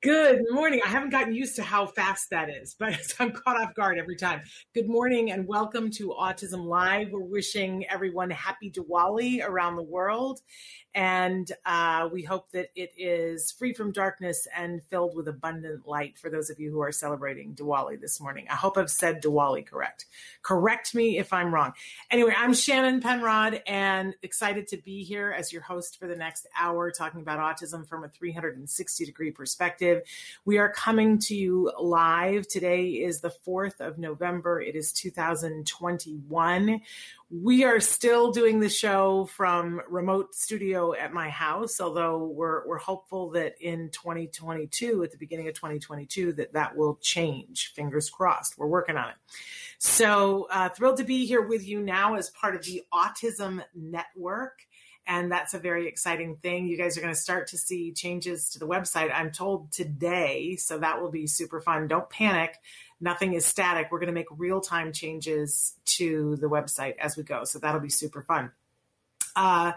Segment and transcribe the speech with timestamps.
[0.00, 0.80] Good morning.
[0.84, 4.14] I haven't gotten used to how fast that is, but I'm caught off guard every
[4.14, 4.42] time.
[4.72, 7.10] Good morning and welcome to Autism Live.
[7.10, 10.40] We're wishing everyone happy Diwali around the world.
[10.94, 16.18] And uh, we hope that it is free from darkness and filled with abundant light
[16.18, 18.46] for those of you who are celebrating Diwali this morning.
[18.48, 20.06] I hope I've said Diwali correct.
[20.42, 21.72] Correct me if I'm wrong.
[22.10, 26.46] Anyway, I'm Shannon Penrod and excited to be here as your host for the next
[26.58, 29.87] hour talking about autism from a 360 degree perspective.
[30.44, 32.48] We are coming to you live.
[32.48, 34.60] Today is the 4th of November.
[34.60, 36.80] It is 2021
[37.30, 42.78] we are still doing the show from remote studio at my house although we're we're
[42.78, 47.72] hopeful that in 2022 at the beginning of 2022 that that will change.
[47.74, 48.58] Fingers crossed.
[48.58, 49.16] We're working on it.
[49.78, 54.66] So uh, thrilled to be here with you now as part of the autism network
[55.08, 56.68] and that's a very exciting thing.
[56.68, 60.54] You guys are going to start to see changes to the website, I'm told today.
[60.56, 61.88] So that will be super fun.
[61.88, 62.58] Don't panic
[63.00, 63.88] nothing is static.
[63.90, 67.44] We're going to make real time changes to the website as we go.
[67.44, 68.52] So that'll be super fun.
[69.36, 69.72] Uh,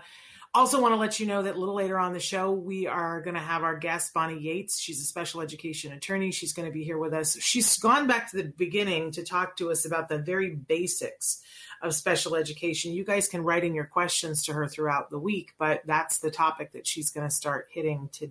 [0.53, 3.22] also, want to let you know that a little later on the show, we are
[3.22, 4.80] going to have our guest, Bonnie Yates.
[4.80, 6.31] She's a special education attorney.
[6.31, 7.40] She's going to be here with us.
[7.40, 11.42] She's gone back to the beginning to talk to us about the very basics
[11.81, 12.94] of special education.
[12.94, 16.31] You guys can write in your questions to her throughout the week, but that's the
[16.31, 18.09] topic that she's going to start hitting.
[18.14, 18.30] To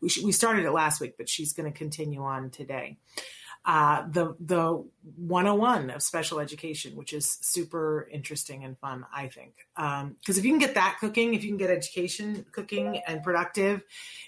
[0.00, 2.98] we, we started it last week, but she's going to continue on today
[3.64, 4.84] uh, the the
[5.16, 9.54] 101 of special education, which is super interesting and fun, I think.
[9.76, 13.22] Because um, if you can get that cooking, if you can get education cooking and
[13.22, 13.82] productive,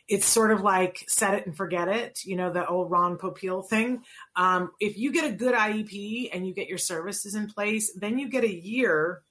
[0.07, 2.25] it's sort of like set it and forget it.
[2.25, 4.05] You know, the old Ron Popeil thing.
[4.37, 8.19] Um, if you get a good IEP and you get your services in place, then
[8.19, 9.23] you get a year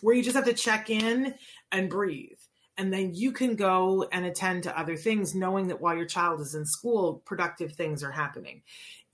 [0.00, 1.34] where you just have to check in
[1.72, 2.38] and breathe
[2.76, 6.40] and then you can go and attend to other things knowing that while your child
[6.40, 8.62] is in school productive things are happening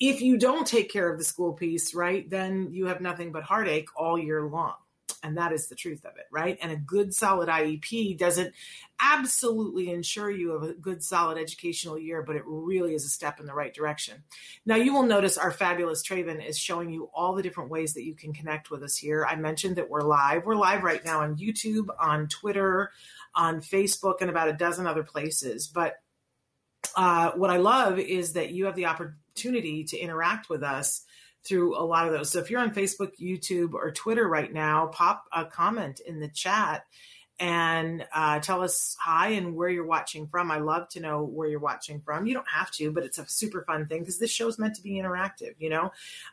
[0.00, 3.42] if you don't take care of the school piece right then you have nothing but
[3.42, 4.74] heartache all year long.
[5.22, 6.58] And that is the truth of it right?
[6.62, 8.54] And a good solid iep doesn't
[9.00, 13.46] absolutely ensure you a good solid educational year but it really is a step in
[13.46, 14.22] the right direction.
[14.64, 18.04] Now you will notice our fabulous traven is showing you all the different ways that
[18.04, 19.26] you can connect with us here.
[19.26, 20.46] I mentioned that we're live.
[20.46, 22.90] We're live right now on youtube on twitter
[23.34, 25.68] on Facebook and about a dozen other places.
[25.68, 25.96] But
[26.96, 31.04] uh, what I love is that you have the opportunity to interact with us
[31.44, 32.30] through a lot of those.
[32.30, 36.28] So if you're on Facebook, YouTube, or Twitter right now, pop a comment in the
[36.28, 36.84] chat
[37.40, 40.50] and uh, tell us hi and where you're watching from.
[40.50, 42.26] I love to know where you're watching from.
[42.26, 44.76] You don't have to, but it's a super fun thing because this show is meant
[44.76, 45.54] to be interactive.
[45.58, 45.90] You know,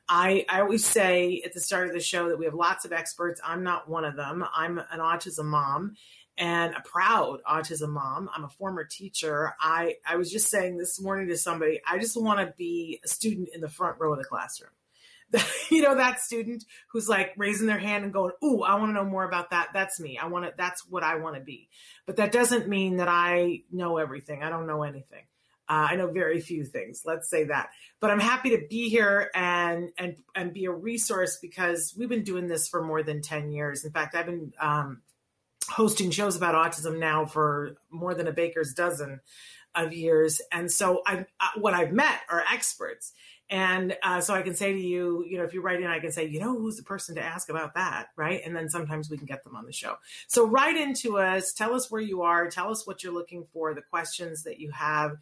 [0.09, 2.91] I I always say at the start of the show that we have lots of
[2.91, 3.39] experts.
[3.43, 4.43] I'm not one of them.
[4.53, 5.95] I'm an autism mom,
[6.37, 8.29] and a proud autism mom.
[8.33, 9.53] I'm a former teacher.
[9.59, 13.07] I, I was just saying this morning to somebody, I just want to be a
[13.07, 14.71] student in the front row of the classroom.
[15.71, 18.93] you know, that student who's like raising their hand and going, Ooh, I want to
[18.93, 19.69] know more about that.
[19.73, 20.17] That's me.
[20.17, 21.69] I want to, that's what I want to be.
[22.05, 24.41] But that doesn't mean that I know everything.
[24.41, 25.25] I don't know anything.
[25.69, 27.01] Uh, I know very few things.
[27.03, 27.69] Let's say that.
[27.99, 32.23] But I'm happy to be here and and and be a resource because we've been
[32.23, 33.83] doing this for more than ten years.
[33.83, 35.01] In fact, I've been um,
[35.67, 39.19] hosting shows about autism now for more than a baker's dozen
[39.75, 40.41] of years.
[40.51, 41.25] And so I,
[41.55, 43.13] what I've met are experts.
[43.49, 45.99] And uh, so I can say to you, you know, if you write in, I
[45.99, 48.41] can say, you know, who's the person to ask about that, right?
[48.45, 49.95] And then sometimes we can get them on the show.
[50.27, 53.73] So write into us, tell us where you are, tell us what you're looking for,
[53.73, 55.15] the questions that you have.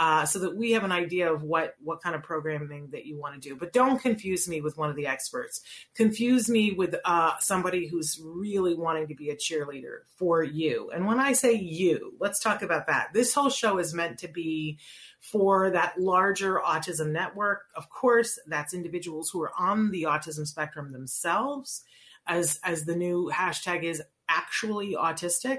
[0.00, 3.18] Uh, so that we have an idea of what what kind of programming that you
[3.18, 3.54] want to do.
[3.54, 5.60] But don't confuse me with one of the experts.
[5.94, 10.90] Confuse me with uh, somebody who's really wanting to be a cheerleader for you.
[10.90, 13.10] And when I say you, let's talk about that.
[13.12, 14.78] This whole show is meant to be
[15.20, 17.64] for that larger autism network.
[17.76, 21.84] Of course, that's individuals who are on the autism spectrum themselves,
[22.26, 25.58] as as the new hashtag is actually autistic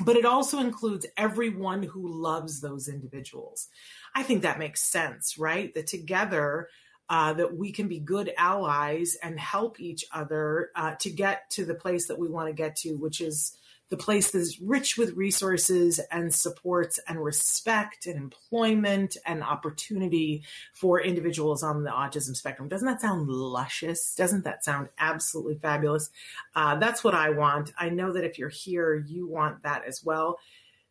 [0.00, 3.68] but it also includes everyone who loves those individuals.
[4.14, 5.72] I think that makes sense, right?
[5.74, 6.68] That together,
[7.08, 11.64] uh, that we can be good allies and help each other uh, to get to
[11.64, 13.56] the place that we want to get to, which is
[13.88, 20.42] the place that's rich with resources and supports and respect and employment and opportunity
[20.72, 22.68] for individuals on the autism spectrum.
[22.68, 24.14] Doesn't that sound luscious?
[24.14, 26.10] Doesn't that sound absolutely fabulous?
[26.54, 27.72] Uh, that's what I want.
[27.78, 30.38] I know that if you're here, you want that as well.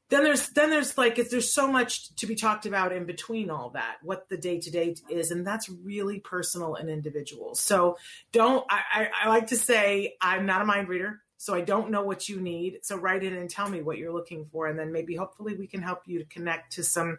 [0.09, 3.71] Then there's then there's like there's so much to be talked about in between all
[3.71, 7.55] that, what the day to day is, and that's really personal and individual.
[7.55, 7.97] So
[8.31, 11.21] don't I, I, I like to say I'm not a mind reader.
[11.37, 12.79] So I don't know what you need.
[12.83, 14.67] So write in and tell me what you're looking for.
[14.67, 17.17] And then maybe hopefully we can help you to connect to some,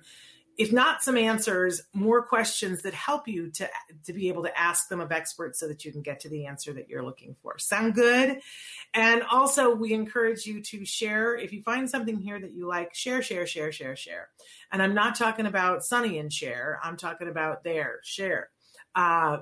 [0.59, 3.69] if not some answers, more questions that help you to,
[4.07, 6.47] to be able to ask them of experts so that you can get to the
[6.47, 7.59] answer that you're looking for.
[7.59, 8.41] Sound good?
[8.95, 11.37] And also we encourage you to share.
[11.37, 14.29] If you find something here that you like, share, share, share, share, share.
[14.73, 16.81] And I'm not talking about Sonny and Cher.
[16.83, 18.49] I'm talking about there, share.
[18.95, 19.41] Uh,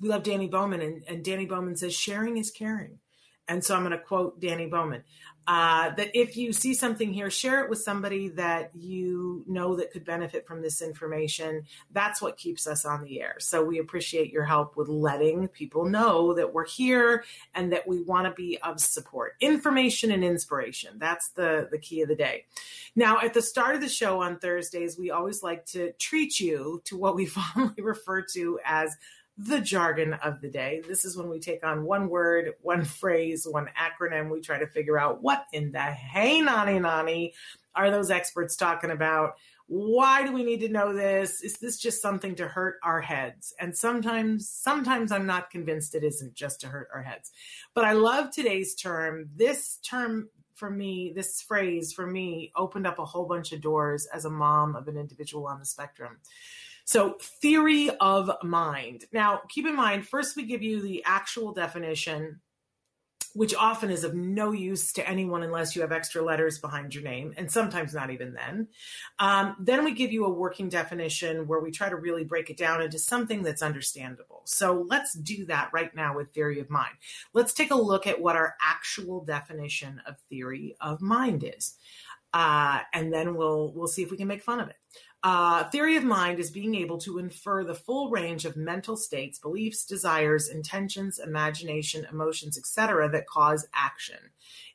[0.00, 2.98] we love Danny Bowman, and, and Danny Bowman says, sharing is caring.
[3.48, 5.02] And so I'm going to quote Danny Bowman
[5.46, 9.90] uh, that if you see something here, share it with somebody that you know that
[9.90, 11.64] could benefit from this information.
[11.92, 13.36] That's what keeps us on the air.
[13.40, 17.24] So we appreciate your help with letting people know that we're here
[17.54, 19.34] and that we want to be of support.
[19.40, 20.98] Information and inspiration.
[20.98, 22.46] That's the, the key of the day.
[22.96, 26.80] Now, at the start of the show on Thursdays, we always like to treat you
[26.84, 28.96] to what we fondly refer to as
[29.36, 30.82] the jargon of the day.
[30.86, 34.30] This is when we take on one word, one phrase, one acronym.
[34.30, 37.34] We try to figure out what in the hey nani nani
[37.76, 39.34] are those experts talking about?
[39.66, 41.40] Why do we need to know this?
[41.40, 43.54] Is this just something to hurt our heads?
[43.58, 47.32] And sometimes, sometimes I'm not convinced it isn't just to hurt our heads.
[47.72, 49.30] But I love today's term.
[49.34, 54.06] This term for me, this phrase for me opened up a whole bunch of doors
[54.06, 56.18] as a mom of an individual on the spectrum.
[56.84, 59.06] So, theory of mind.
[59.10, 62.40] Now, keep in mind, first we give you the actual definition,
[63.32, 67.02] which often is of no use to anyone unless you have extra letters behind your
[67.02, 68.68] name, and sometimes not even then.
[69.18, 72.58] Um, then we give you a working definition where we try to really break it
[72.58, 74.42] down into something that's understandable.
[74.44, 76.94] So, let's do that right now with theory of mind.
[77.32, 81.76] Let's take a look at what our actual definition of theory of mind is.
[82.34, 84.76] Uh, and then we'll we'll see if we can make fun of it.
[85.24, 89.38] Uh, theory of mind is being able to infer the full range of mental states,
[89.38, 94.18] beliefs, desires, intentions, imagination, emotions, etc., that cause action.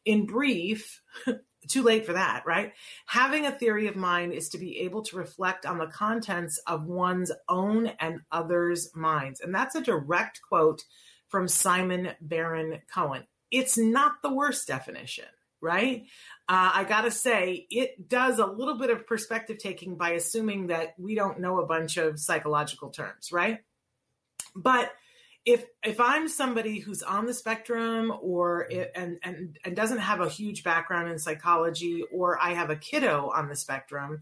[0.05, 1.03] In brief,
[1.67, 2.73] too late for that, right?
[3.05, 6.87] Having a theory of mind is to be able to reflect on the contents of
[6.87, 9.41] one's own and others' minds.
[9.41, 10.83] And that's a direct quote
[11.27, 13.27] from Simon Baron Cohen.
[13.51, 15.25] It's not the worst definition
[15.61, 16.05] right?
[16.49, 20.67] Uh, I got to say, it does a little bit of perspective taking by assuming
[20.67, 23.59] that we don't know a bunch of psychological terms, right?
[24.55, 24.91] But
[25.45, 30.21] if if I'm somebody who's on the spectrum or it, and and and doesn't have
[30.21, 34.21] a huge background in psychology, or I have a kiddo on the spectrum,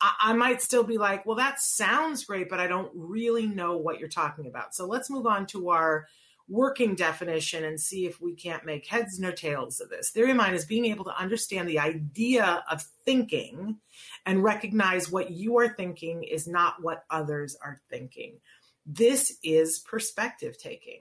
[0.00, 3.76] I, I might still be like, well, that sounds great, but I don't really know
[3.76, 4.74] what you're talking about.
[4.74, 6.06] So let's move on to our
[6.48, 10.10] working definition and see if we can't make heads nor tails of this.
[10.10, 13.78] Theory of mind is being able to understand the idea of thinking
[14.24, 18.38] and recognize what you are thinking is not what others are thinking.
[18.84, 21.00] This is perspective taking.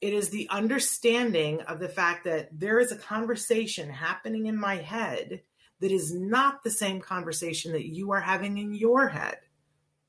[0.00, 4.76] It is the understanding of the fact that there is a conversation happening in my
[4.76, 5.42] head
[5.80, 9.38] that is not the same conversation that you are having in your head.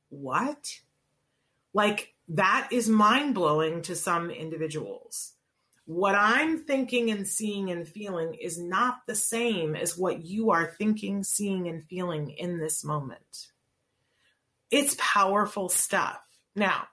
[0.09, 0.79] What?
[1.73, 5.33] Like, that is mind blowing to some individuals.
[5.85, 10.73] What I'm thinking and seeing and feeling is not the same as what you are
[10.77, 13.47] thinking, seeing, and feeling in this moment.
[14.69, 16.21] It's powerful stuff.
[16.55, 16.87] Now,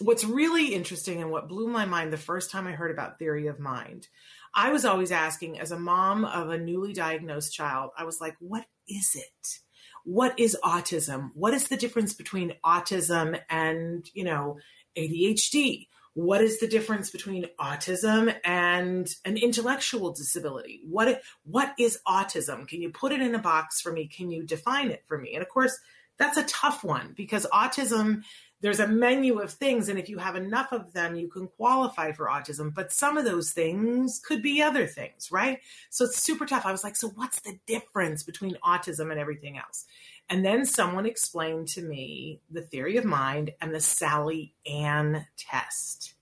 [0.00, 3.46] what's really interesting and what blew my mind the first time I heard about theory
[3.46, 4.08] of mind,
[4.54, 8.36] I was always asking, as a mom of a newly diagnosed child, I was like,
[8.40, 9.60] what is it?
[10.04, 11.30] What is autism?
[11.34, 14.58] What is the difference between autism and, you know,
[14.96, 15.88] ADHD?
[16.16, 22.80] what is the difference between autism and an intellectual disability what what is autism can
[22.80, 25.42] you put it in a box for me can you define it for me and
[25.42, 25.78] of course
[26.18, 28.22] that's a tough one because autism
[28.66, 32.10] there's a menu of things and if you have enough of them you can qualify
[32.10, 32.74] for autism.
[32.74, 35.60] But some of those things could be other things right?
[35.90, 36.66] So it's super tough.
[36.66, 39.84] I was like so what's the difference between autism and everything else?
[40.28, 46.14] And then someone explained to me the theory of mind and the sally ann test.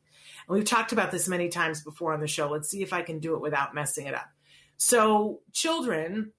[0.47, 2.51] And we've talked about this many times before on the show.
[2.51, 4.29] Let's see if i can do it without messing it up.
[4.77, 6.33] So children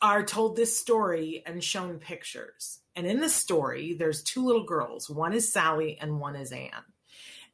[0.00, 5.10] are told this story and shown pictures and in the story, there's two little girls.
[5.10, 6.70] One is Sally and one is Anne.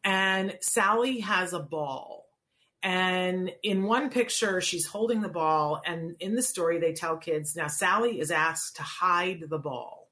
[0.04, 2.28] And Sally has a ball.
[2.80, 5.82] And in one picture, she's holding the ball.
[5.84, 10.10] And in the story, they tell kids now Sally is asked to hide the ball.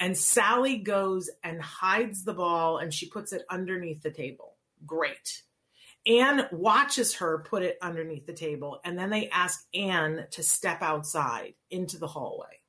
[0.00, 4.56] And Sally goes and hides the ball and she puts it underneath the table.
[4.86, 5.42] Great.
[6.06, 8.80] Anne watches her put it underneath the table.
[8.84, 12.60] And then they ask Anne to step outside into the hallway.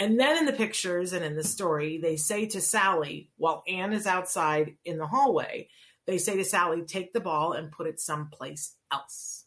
[0.00, 3.92] And then in the pictures and in the story, they say to Sally, while Anne
[3.92, 5.68] is outside in the hallway,
[6.06, 9.44] they say to Sally, take the ball and put it someplace else.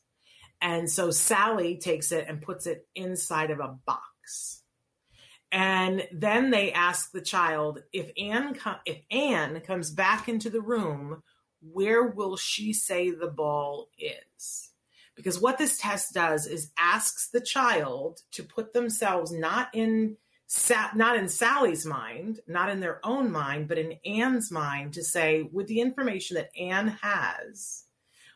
[0.62, 4.62] And so Sally takes it and puts it inside of a box.
[5.52, 10.62] And then they ask the child if Anne com- if Anne comes back into the
[10.62, 11.24] room,
[11.62, 14.70] where will she say the ball is?
[15.16, 20.18] Because what this test does is asks the child to put themselves not in
[20.96, 25.50] not in Sally's mind, not in their own mind, but in Anne's mind to say,
[25.52, 27.86] with the information that Anne has,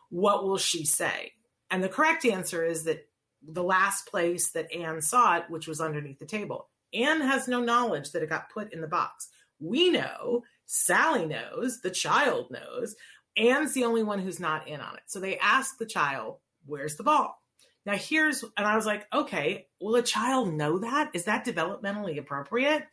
[0.09, 1.33] what will she say?
[1.69, 3.07] And the correct answer is that
[3.45, 6.69] the last place that Anne saw it, which was underneath the table.
[6.93, 9.29] Anne has no knowledge that it got put in the box.
[9.59, 12.95] We know, Sally knows, the child knows.
[13.35, 15.03] Anne's the only one who's not in on it.
[15.07, 17.41] So they ask the child, Where's the ball?
[17.87, 21.11] Now, here's, and I was like, okay, will a child know that?
[21.13, 22.83] Is that developmentally appropriate?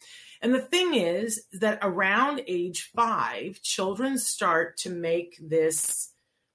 [0.41, 6.13] And the thing is that around age five, children start to make this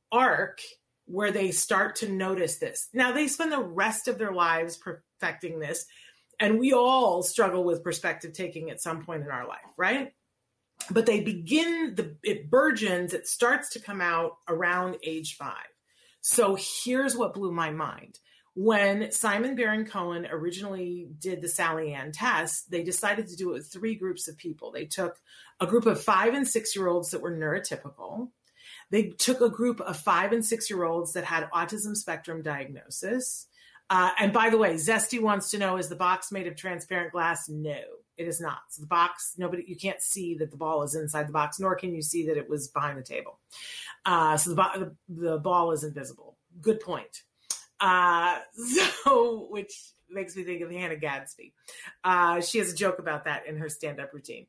[0.09, 0.61] arc
[1.03, 2.87] where they start to notice this.
[2.93, 5.85] Now, they spend the rest of their lives perfecting this.
[6.39, 10.13] And we all struggle with perspective taking at some point in our life, right?
[10.89, 15.67] But they begin, the, it burgeons, it starts to come out around age five.
[16.21, 18.17] So here's what blew my mind
[18.55, 23.53] when Simon Baron Cohen originally did the Sally Anne test, they decided to do it
[23.53, 24.71] with three groups of people.
[24.71, 25.17] They took
[25.59, 28.29] a group of five and six year olds that were neurotypical.
[28.91, 33.47] They took a group of five and six year olds that had autism spectrum diagnosis.
[33.89, 37.11] Uh, and by the way, Zesty wants to know is the box made of transparent
[37.11, 37.49] glass?
[37.49, 37.79] No,
[38.17, 38.59] it is not.
[38.69, 41.75] So the box, nobody, you can't see that the ball is inside the box, nor
[41.75, 43.39] can you see that it was behind the table.
[44.05, 46.37] Uh, so the, the ball is invisible.
[46.61, 47.23] Good point.
[47.79, 48.39] Uh,
[49.03, 49.73] so, which
[50.09, 51.53] makes me think of Hannah Gadsby.
[52.03, 54.47] Uh, she has a joke about that in her stand-up routine.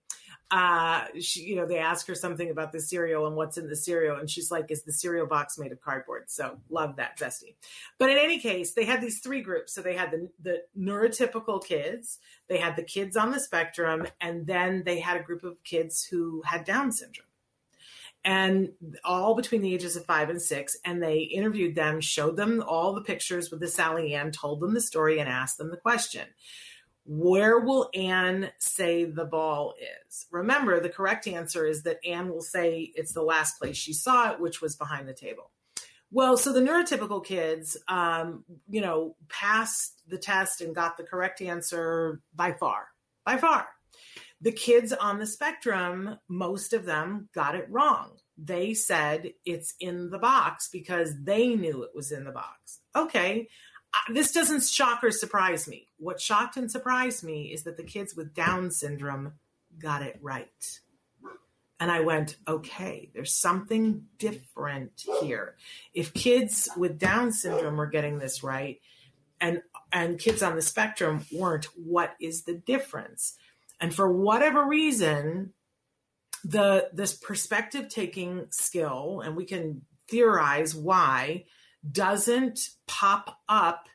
[0.51, 3.77] Uh, she, you know, they ask her something about the cereal and what's in the
[3.77, 7.55] cereal, and she's like, "Is the cereal box made of cardboard?" So, love that, Zesty.
[7.99, 9.73] But in any case, they had these three groups.
[9.73, 12.19] So they had the the neurotypical kids,
[12.49, 16.05] they had the kids on the spectrum, and then they had a group of kids
[16.05, 17.30] who had Down syndrome
[18.25, 18.71] and
[19.05, 20.77] all between the ages of five and six.
[20.85, 24.75] And they interviewed them, showed them all the pictures with the Sally Anne, told them
[24.75, 26.27] the story, and asked them the question
[27.05, 29.75] Where will Anne say the ball
[30.07, 30.27] is?
[30.31, 34.33] Remember, the correct answer is that Anne will say it's the last place she saw
[34.33, 35.51] it, which was behind the table.
[36.13, 41.41] Well, so the neurotypical kids, um, you know, passed the test and got the correct
[41.41, 42.89] answer by far,
[43.25, 43.69] by far.
[44.41, 48.17] The kids on the spectrum, most of them got it wrong.
[48.39, 52.81] They said it's in the box because they knew it was in the box.
[52.97, 53.49] Okay,
[54.09, 55.89] this doesn't shock or surprise me.
[55.99, 59.35] What shocked and surprised me is that the kids with Down syndrome
[59.79, 60.81] got it right.
[61.79, 65.57] And I went, okay, there's something different here.
[65.95, 68.81] If kids with Down syndrome are getting this right
[69.41, 73.37] and and kids on the spectrum weren't, what is the difference?
[73.81, 75.55] And for whatever reason,
[76.45, 81.45] the this perspective taking skill, and we can theorize why,
[81.91, 83.89] doesn't pop up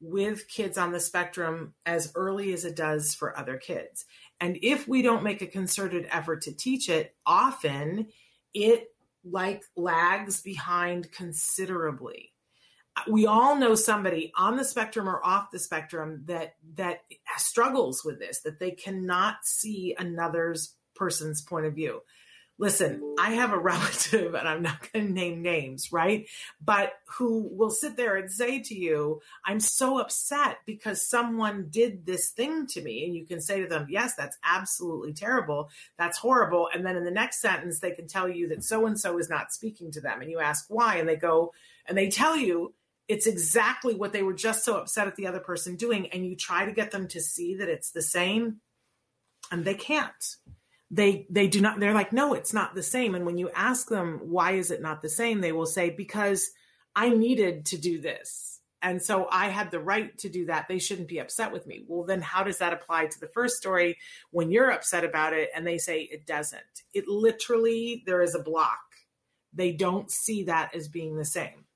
[0.00, 4.04] with kids on the spectrum as early as it does for other kids.
[4.40, 8.08] And if we don't make a concerted effort to teach it, often
[8.54, 8.88] it
[9.24, 12.32] like lags behind considerably
[13.08, 17.00] we all know somebody on the spectrum or off the spectrum that that
[17.36, 22.00] struggles with this that they cannot see another's person's point of view
[22.58, 26.26] listen, I have a relative, and I'm not going to name names, right?
[26.60, 32.04] But who will sit there and say to you, I'm so upset because someone did
[32.04, 33.04] this thing to me.
[33.04, 35.70] And you can say to them, Yes, that's absolutely terrible.
[35.96, 36.68] That's horrible.
[36.72, 39.30] And then in the next sentence, they can tell you that so and so is
[39.30, 40.20] not speaking to them.
[40.20, 40.96] And you ask why.
[40.96, 41.52] And they go,
[41.86, 42.74] and they tell you,
[43.08, 46.08] it's exactly what they were just so upset at the other person doing.
[46.08, 48.60] And you try to get them to see that it's the same,
[49.50, 50.36] and they can't.
[50.90, 53.14] They they do not they're like no it's not the same.
[53.14, 55.40] And when you ask them why is it not the same?
[55.40, 56.50] they will say because
[56.96, 60.66] i needed to do this and so i had the right to do that.
[60.66, 61.84] They shouldn't be upset with me.
[61.86, 63.98] Well then how does that apply to the first story
[64.30, 66.62] when you're upset about it and they say it doesn't?
[66.94, 68.80] It literally there is a block.
[69.52, 71.66] They don't see that as being the same.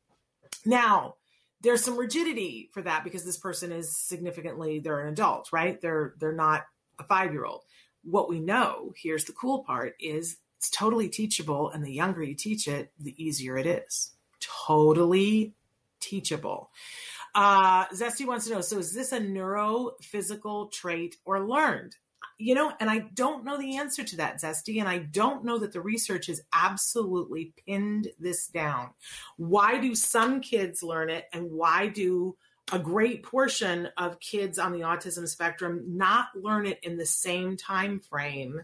[0.64, 1.16] Now
[1.62, 6.14] there's some rigidity for that because this person is significantly they're an adult right they're
[6.18, 6.64] they're not
[6.98, 7.62] a 5 year old
[8.04, 11.70] what we know, here's the cool part, is it's totally teachable.
[11.70, 14.12] And the younger you teach it, the easier it is.
[14.40, 15.54] Totally
[16.00, 16.70] teachable.
[17.34, 21.96] Uh, Zesty wants to know so is this a neurophysical trait or learned?
[22.38, 25.58] You know, and I don't know the answer to that, Zesty, and I don't know
[25.58, 28.90] that the research has absolutely pinned this down.
[29.36, 32.36] Why do some kids learn it, and why do
[32.72, 37.56] a great portion of kids on the autism spectrum not learn it in the same
[37.56, 38.62] time frame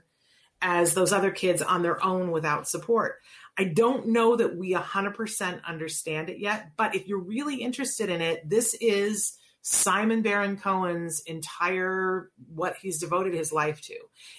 [0.60, 3.20] as those other kids on their own without support.
[3.56, 8.20] I don't know that we 100% understand it yet, but if you're really interested in
[8.20, 9.37] it, this is
[9.70, 13.98] Simon Baron Cohen's entire what he's devoted his life to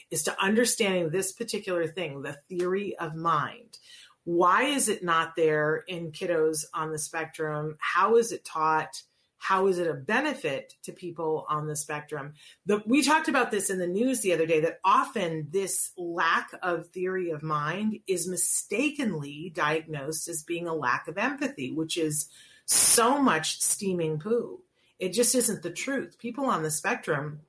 [0.09, 3.77] is to understanding this particular thing, the theory of mind.
[4.23, 7.77] Why is it not there in kiddos on the spectrum?
[7.79, 9.03] How is it taught?
[9.41, 12.33] how is it a benefit to people on the spectrum
[12.65, 16.49] the, we talked about this in the news the other day that often this lack
[16.61, 22.27] of theory of mind is mistakenly diagnosed as being a lack of empathy which is
[22.65, 24.59] so much steaming poo
[24.99, 26.17] it just isn't the truth.
[26.19, 27.41] People on the spectrum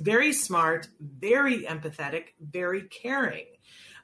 [0.00, 3.46] very smart very empathetic very caring.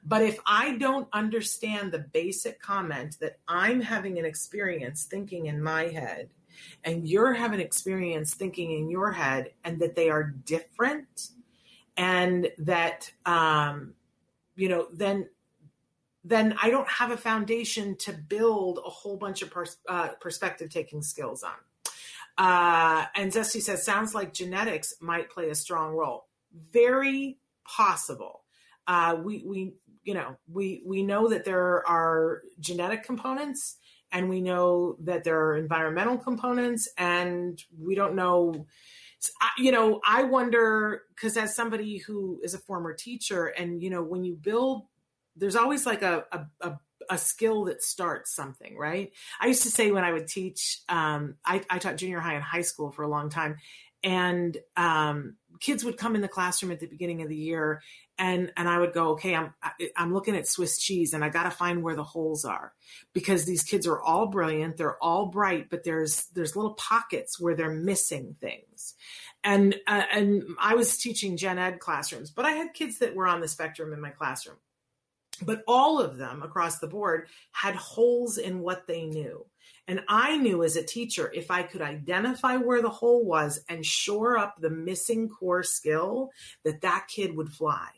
[0.03, 5.61] But if I don't understand the basic comment that I'm having an experience thinking in
[5.61, 6.29] my head
[6.83, 11.31] and you're having experience thinking in your head and that they are different
[11.97, 13.93] and that um,
[14.55, 15.27] you know then
[16.25, 20.69] then i don't have a foundation to build a whole bunch of pers- uh, perspective
[20.69, 21.53] taking skills on
[22.39, 26.25] uh, and zesty says sounds like genetics might play a strong role.
[26.71, 28.45] Very possible.
[28.87, 29.73] Uh, we we
[30.03, 33.77] you know we we know that there are genetic components
[34.11, 38.65] and we know that there are environmental components and we don't know.
[39.57, 44.01] You know i wonder because as somebody who is a former teacher and you know
[44.01, 44.83] when you build
[45.35, 49.11] there's always like a, a, a a skill that starts something, right?
[49.39, 52.43] I used to say when I would teach, um, I, I, taught junior high and
[52.43, 53.57] high school for a long time,
[54.03, 57.81] and um, kids would come in the classroom at the beginning of the year
[58.19, 59.53] and and I would go, okay, I'm
[59.95, 62.73] I'm looking at Swiss cheese, and I got to find where the holes are
[63.13, 67.55] because these kids are all brilliant, they're all bright, but there's there's little pockets where
[67.55, 68.95] they're missing things,
[69.43, 73.25] and uh, and I was teaching gen ed classrooms, but I had kids that were
[73.25, 74.57] on the spectrum in my classroom,
[75.41, 79.45] but all of them across the board had holes in what they knew.
[79.87, 83.83] And I knew as a teacher, if I could identify where the hole was and
[83.85, 86.29] shore up the missing core skill,
[86.63, 87.89] that that kid would fly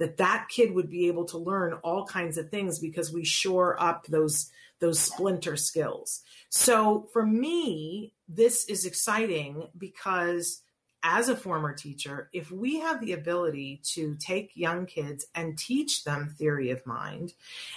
[0.00, 3.80] that that kid would be able to learn all kinds of things because we shore
[3.80, 6.22] up those those splinter skills.
[6.48, 10.62] So for me, this is exciting because
[11.02, 16.04] as a former teacher, if we have the ability to take young kids and teach
[16.04, 17.34] them theory of mind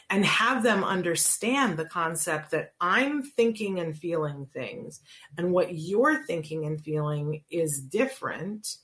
[0.09, 5.01] and have them understand the concept that I'm thinking and feeling things
[5.37, 8.77] and what you're thinking and feeling is different,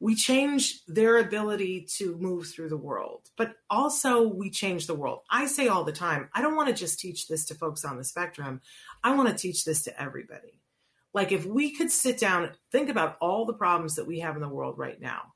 [0.00, 5.20] we change their ability to move through the world, but also we change the world.
[5.30, 7.96] I say all the time, I don't want to just teach this to folks on
[7.96, 8.60] the spectrum.
[9.02, 10.60] I want to teach this to everybody.
[11.14, 14.42] Like if we could sit down, think about all the problems that we have in
[14.42, 15.32] the world right now.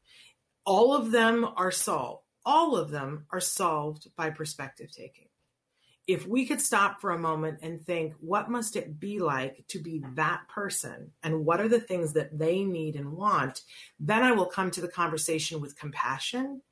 [0.67, 2.25] All of them are solved.
[2.45, 5.29] All of them are solved by perspective taking
[6.09, 9.79] if we could stop for a moment and think, what must it be like to
[9.79, 11.13] be that person?
[11.23, 13.61] And what are the things that they need and want?
[14.01, 16.63] Then I will come to the conversation with compassion.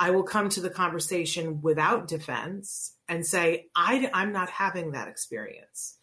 [0.00, 5.06] I will come to the conversation without defense and say, I, am not having that
[5.06, 5.96] experience.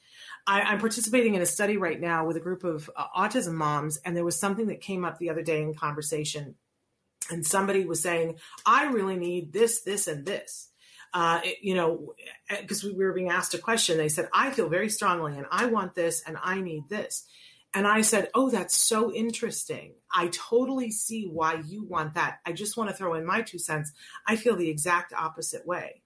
[0.49, 3.97] I, am participating in a study right now with a group of uh, autism moms,
[3.97, 6.55] and there was something that came up the other day in conversation.
[7.29, 10.71] And somebody was saying, I really need this, this, and this
[11.13, 12.13] Uh, it, you know,
[12.62, 15.67] because we were being asked a question, they said, I feel very strongly and I
[15.67, 17.25] want this and I need this.
[17.73, 19.93] And I said, Oh, that's so interesting.
[20.12, 22.39] I totally see why you want that.
[22.45, 23.91] I just want to throw in my two cents.
[24.27, 26.01] I feel the exact opposite way.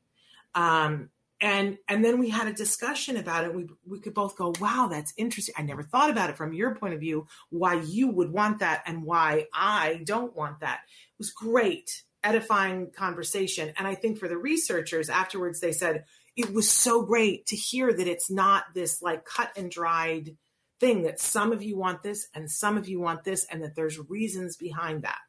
[0.56, 1.10] Um,
[1.43, 3.53] and and then we had a discussion about it.
[3.53, 5.53] We we could both go wow that's interesting.
[5.58, 8.82] I never thought about it from your point of view why you would want that
[8.88, 10.79] and why i don't want that.
[10.88, 13.73] It was great edifying conversation.
[13.77, 16.06] And i think for the researchers afterwards they said
[16.38, 20.38] it was so great to hear that it's not this like cut and dried
[20.79, 23.75] thing that some of you want this and some of you want this and that
[23.75, 25.19] there's reasons behind that.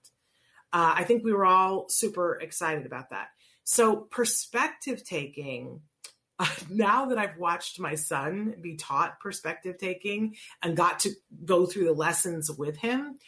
[0.73, 3.31] Uh, i think we were all super excited about that.
[3.65, 5.81] So perspective taking
[6.71, 11.11] now that I've watched my son be taught perspective taking and got to
[11.45, 13.19] go through the lessons with him,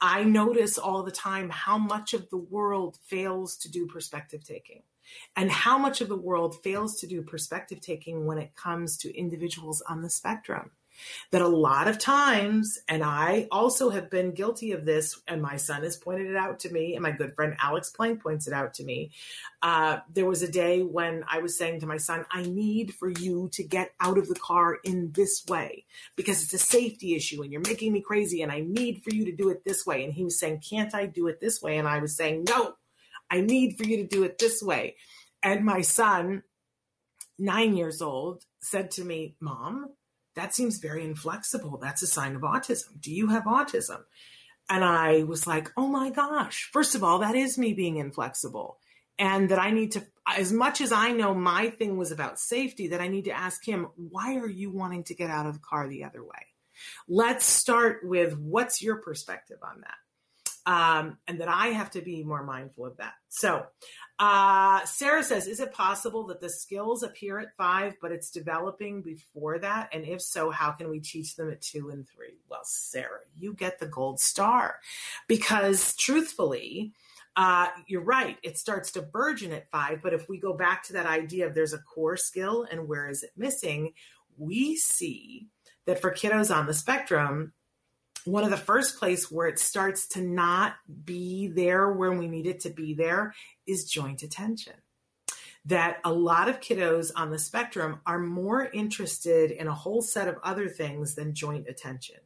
[0.00, 4.82] I notice all the time how much of the world fails to do perspective taking
[5.36, 9.16] and how much of the world fails to do perspective taking when it comes to
[9.16, 10.70] individuals on the spectrum
[11.30, 15.56] that a lot of times, and I also have been guilty of this, and my
[15.56, 18.52] son has pointed it out to me, and my good friend Alex Plank points it
[18.52, 19.12] out to me.
[19.62, 23.08] Uh, there was a day when I was saying to my son, I need for
[23.08, 25.84] you to get out of the car in this way
[26.16, 29.24] because it's a safety issue and you're making me crazy, and I need for you
[29.26, 30.04] to do it this way.
[30.04, 31.78] And he was saying, Can't I do it this way?
[31.78, 32.74] And I was saying, No,
[33.30, 34.96] I need for you to do it this way.
[35.42, 36.42] And my son,
[37.38, 39.90] nine years old, said to me, Mom,
[40.40, 41.78] that seems very inflexible.
[41.80, 42.98] That's a sign of autism.
[42.98, 44.00] Do you have autism?
[44.70, 48.78] And I was like, oh my gosh, first of all, that is me being inflexible.
[49.18, 52.88] And that I need to, as much as I know my thing was about safety,
[52.88, 55.60] that I need to ask him, why are you wanting to get out of the
[55.60, 56.46] car the other way?
[57.06, 59.98] Let's start with what's your perspective on that?
[60.66, 63.14] Um, and that I have to be more mindful of that.
[63.30, 63.64] So
[64.18, 69.00] uh, Sarah says, is it possible that the skills appear at five, but it's developing
[69.00, 69.88] before that?
[69.92, 72.36] And if so, how can we teach them at two and three?
[72.50, 74.76] Well, Sarah, you get the gold star
[75.26, 76.92] because truthfully,
[77.36, 78.36] uh, you're right.
[78.42, 80.02] It starts to burgeon at five.
[80.02, 83.08] But if we go back to that idea of there's a core skill and where
[83.08, 83.94] is it missing,
[84.36, 85.48] we see
[85.86, 87.54] that for kiddos on the spectrum,
[88.24, 92.46] one of the first place where it starts to not be there when we need
[92.46, 93.34] it to be there
[93.66, 94.74] is joint attention.
[95.66, 100.28] That a lot of kiddos on the spectrum are more interested in a whole set
[100.28, 102.16] of other things than joint attention.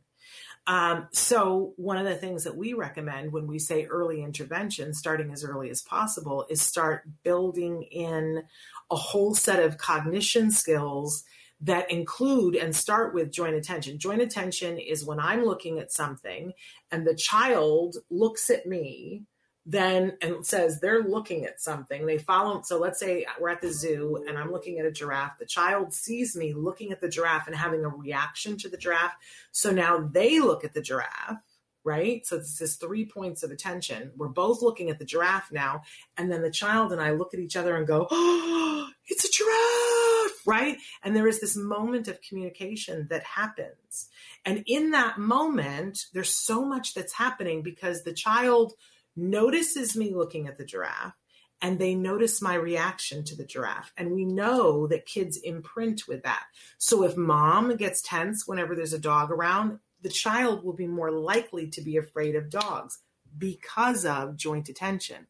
[0.66, 5.30] Um, so, one of the things that we recommend when we say early intervention, starting
[5.30, 8.44] as early as possible, is start building in
[8.90, 11.24] a whole set of cognition skills
[11.64, 13.98] that include and start with joint attention.
[13.98, 16.52] Joint attention is when I'm looking at something
[16.90, 19.24] and the child looks at me
[19.66, 22.04] then and says they're looking at something.
[22.04, 22.60] They follow.
[22.62, 25.38] So let's say we're at the zoo and I'm looking at a giraffe.
[25.38, 29.14] The child sees me looking at the giraffe and having a reaction to the giraffe.
[29.50, 31.38] So now they look at the giraffe
[31.84, 32.26] right?
[32.26, 34.10] So this is three points of attention.
[34.16, 35.82] We're both looking at the giraffe now.
[36.16, 39.30] And then the child and I look at each other and go, oh, it's a
[39.30, 40.78] giraffe, right?
[41.02, 44.08] And there is this moment of communication that happens.
[44.44, 48.72] And in that moment, there's so much that's happening because the child
[49.14, 51.14] notices me looking at the giraffe
[51.62, 53.92] and they notice my reaction to the giraffe.
[53.96, 56.44] And we know that kids imprint with that.
[56.78, 61.10] So if mom gets tense whenever there's a dog around, the child will be more
[61.10, 62.98] likely to be afraid of dogs
[63.36, 65.26] because of joint attention.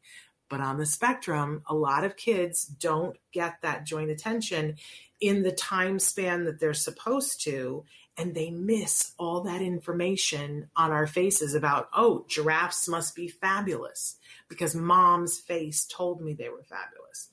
[0.51, 4.75] But on the spectrum, a lot of kids don't get that joint attention
[5.21, 7.85] in the time span that they're supposed to.
[8.19, 14.17] And they miss all that information on our faces about, oh, giraffes must be fabulous
[14.49, 17.31] because mom's face told me they were fabulous.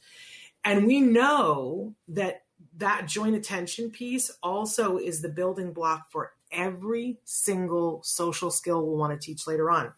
[0.64, 2.44] And we know that
[2.78, 8.98] that joint attention piece also is the building block for every single social skill we'll
[8.98, 9.94] want to teach later on.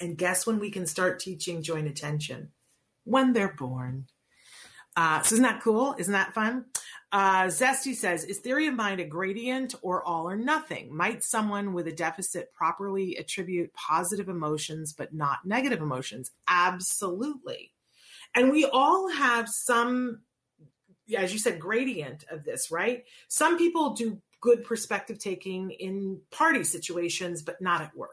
[0.00, 2.50] And guess when we can start teaching joint attention?
[3.04, 4.06] When they're born.
[4.96, 5.94] Uh, so isn't that cool?
[5.98, 6.66] Isn't that fun?
[7.12, 10.94] Uh, Zesty says, is theory of mind a gradient or all or nothing?
[10.94, 16.30] Might someone with a deficit properly attribute positive emotions but not negative emotions?
[16.46, 17.72] Absolutely.
[18.34, 20.20] And we all have some,
[21.16, 23.04] as you said, gradient of this, right?
[23.28, 28.10] Some people do good perspective taking in party situations, but not at work.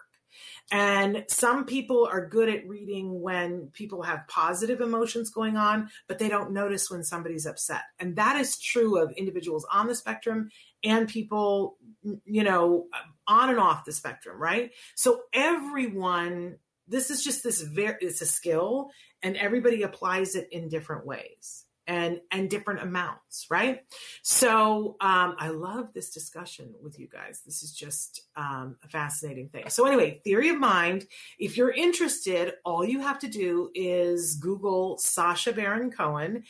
[0.71, 6.19] And some people are good at reading when people have positive emotions going on, but
[6.19, 7.83] they don't notice when somebody's upset.
[7.99, 10.49] And that is true of individuals on the spectrum
[10.83, 11.77] and people,
[12.25, 12.87] you know,
[13.27, 14.71] on and off the spectrum, right?
[14.95, 18.89] So everyone, this is just this very, it's a skill
[19.23, 21.63] and everybody applies it in different ways.
[21.87, 23.81] And and different amounts right?
[24.21, 27.41] So um, i love this discussion with you guys.
[27.45, 29.69] This is just um, a fascinating thing.
[29.69, 31.05] So anyway theory of mind
[31.39, 36.43] if you're interested all you have to do is google sasha baron cohen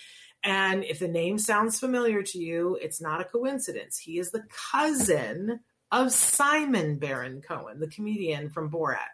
[0.43, 3.97] and if the name sounds familiar to you it's not a coincidence.
[3.97, 5.59] He is the cousin
[5.91, 9.07] of Simon Baron Cohen, the comedian from Borat.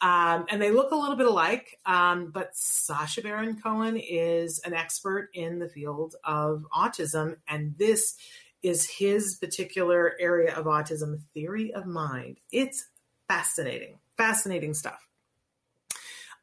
[0.00, 4.74] Um, and they look a little bit alike, um, but Sasha Baron Cohen is an
[4.74, 7.36] expert in the field of autism.
[7.48, 8.14] And this
[8.62, 12.38] is his particular area of autism theory of mind.
[12.52, 12.86] It's
[13.28, 15.06] fascinating, fascinating stuff.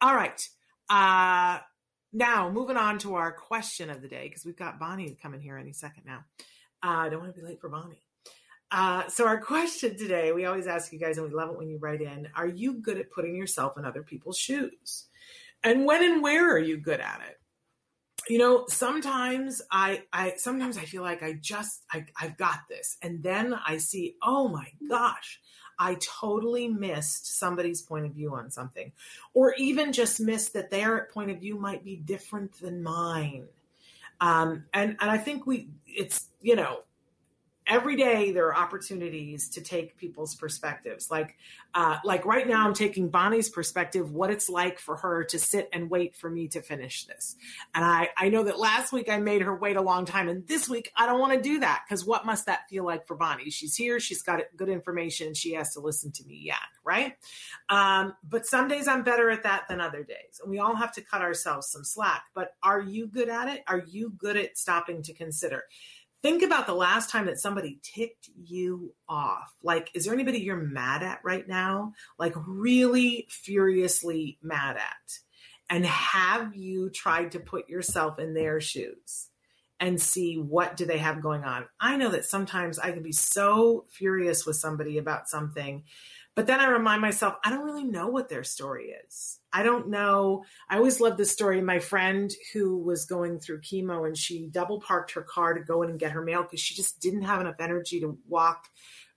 [0.02, 0.41] All right.
[0.89, 1.60] Uh,
[2.13, 5.58] now, moving on to our question of the day, because we've got Bonnie coming here
[5.58, 6.24] any second now.
[6.82, 8.05] Uh, I don't want to be late for Bonnie.
[8.71, 11.69] Uh, so our question today, we always ask you guys, and we love it when
[11.69, 15.06] you write in: Are you good at putting yourself in other people's shoes?
[15.63, 17.39] And when and where are you good at it?
[18.28, 22.97] You know, sometimes I, I sometimes I feel like I just I, I've got this,
[23.01, 25.39] and then I see, oh my gosh,
[25.78, 28.91] I totally missed somebody's point of view on something,
[29.34, 33.47] or even just missed that their point of view might be different than mine.
[34.21, 36.80] Um, and and I think we it's you know
[37.67, 41.10] every day there are opportunities to take people's perspectives.
[41.10, 41.38] Like
[41.73, 45.67] uh, like right now i'm taking bonnie's perspective what it's like for her to sit
[45.73, 47.36] and wait for me to finish this.
[47.73, 50.47] And i i know that last week i made her wait a long time and
[50.47, 53.15] this week i don't want to do that because what must that feel like for
[53.15, 53.49] bonnie?
[53.49, 57.13] She's here she's got good information she has to listen to me yak right?
[57.69, 60.93] Um, but some days i'm better at that than other days and we all have
[60.93, 63.63] to cut ourselves some slack but are you good at it?
[63.67, 65.63] Are you good at stopping to consider
[66.25, 69.53] think about the last time that somebody ticked you off.
[69.61, 71.93] Like, is there anybody you're mad at right now?
[72.17, 75.19] Like, really furiously mad at?
[75.69, 79.29] And have you tried to put yourself in their shoes
[79.79, 81.67] and see what do they have going on?
[81.79, 85.83] I know that sometimes I can be so furious with somebody about something
[86.36, 89.39] but then I remind myself, I don't really know what their story is.
[89.54, 90.43] I don't know.
[90.69, 91.62] I always love the story.
[91.62, 95.82] My friend who was going through chemo and she double parked her car to go
[95.82, 98.67] in and get her mail because she just didn't have enough energy to walk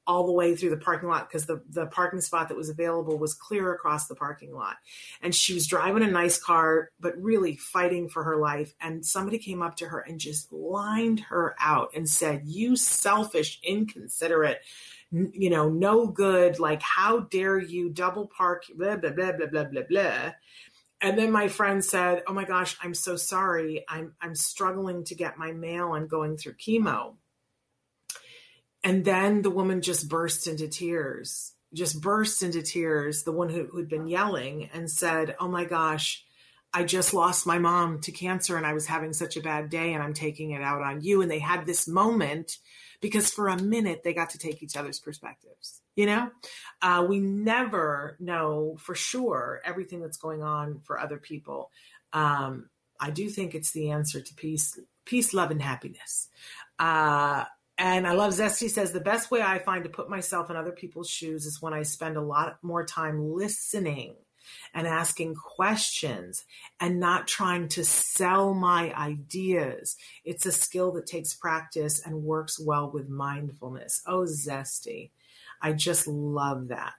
[0.08, 3.18] all the way through the parking lot because the, the parking spot that was available
[3.18, 4.76] was clear across the parking lot.
[5.20, 8.72] And she was driving a nice car, but really fighting for her life.
[8.80, 13.60] And somebody came up to her and just lined her out and said, You selfish,
[13.62, 14.60] inconsiderate
[15.10, 19.64] you know, no good, like, how dare you double park, blah, blah, blah, blah, blah,
[19.64, 20.32] blah, blah.
[21.00, 23.84] And then my friend said, Oh my gosh, I'm so sorry.
[23.88, 27.14] I'm, I'm struggling to get my mail and going through chemo.
[28.82, 33.66] And then the woman just burst into tears, just burst into tears, the one who,
[33.66, 36.24] who'd been yelling and said, Oh my gosh,
[36.72, 39.94] I just lost my mom to cancer and I was having such a bad day
[39.94, 41.22] and I'm taking it out on you.
[41.22, 42.58] And they had this moment
[43.00, 45.82] because for a minute they got to take each other's perspectives.
[45.96, 46.30] You know,
[46.80, 51.70] uh, we never know for sure everything that's going on for other people.
[52.12, 56.28] Um, I do think it's the answer to peace, peace, love, and happiness.
[56.78, 57.44] Uh,
[57.76, 60.72] and I love Zesty says the best way I find to put myself in other
[60.72, 64.16] people's shoes is when I spend a lot more time listening
[64.74, 66.44] and asking questions
[66.80, 69.96] and not trying to sell my ideas.
[70.24, 74.02] It's a skill that takes practice and works well with mindfulness.
[74.06, 75.10] Oh, zesty.
[75.60, 76.94] I just love that.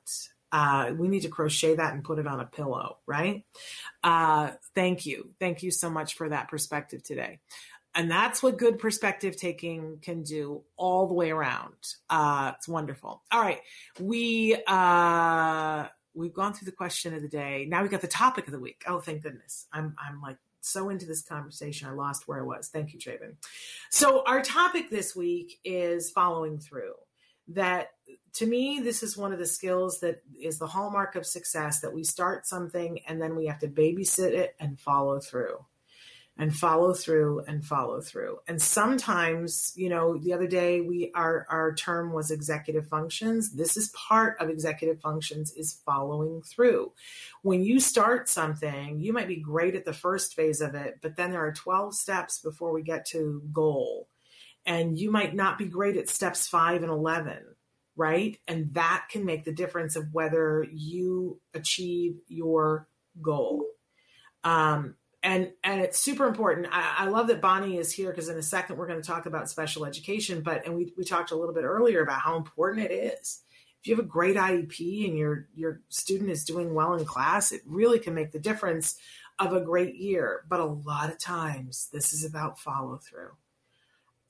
[0.51, 3.45] Uh, we need to crochet that and put it on a pillow, right?
[4.03, 5.29] Uh, thank you.
[5.39, 7.39] Thank you so much for that perspective today.
[7.95, 11.75] And that's what good perspective taking can do all the way around.
[12.09, 13.21] Uh, it's wonderful.
[13.31, 13.59] All right.
[13.99, 15.88] We, uh,
[16.19, 17.65] we've gone through the question of the day.
[17.67, 18.84] Now we've got the topic of the week.
[18.86, 19.67] Oh, thank goodness.
[19.71, 21.88] I'm I'm like so into this conversation.
[21.88, 22.67] I lost where I was.
[22.67, 23.36] Thank you, Traven.
[23.89, 26.93] So our topic this week is following through.
[27.47, 27.91] That
[28.34, 31.93] to me, this is one of the skills that is the hallmark of success that
[31.93, 35.65] we start something and then we have to babysit it and follow through
[36.39, 38.39] and follow through and follow through.
[38.47, 43.52] And sometimes, you know, the other day we our our term was executive functions.
[43.52, 46.93] This is part of executive functions is following through.
[47.41, 51.17] When you start something, you might be great at the first phase of it, but
[51.17, 54.08] then there are 12 steps before we get to goal.
[54.65, 57.38] And you might not be great at steps 5 and 11
[57.95, 58.38] right?
[58.47, 62.88] And that can make the difference of whether you achieve your
[63.21, 63.65] goal.
[64.45, 66.67] Um, and and it's super important.
[66.71, 69.25] I, I love that Bonnie is here because in a second we're going to talk
[69.25, 70.41] about special education.
[70.41, 73.41] But and we we talked a little bit earlier about how important it is.
[73.82, 77.51] If you have a great IEP and your your student is doing well in class,
[77.51, 78.97] it really can make the difference
[79.39, 83.32] of a great year, but a lot of times this is about follow through.